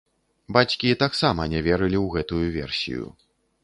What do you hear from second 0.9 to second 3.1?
таксама не верылі ў гэтую версію.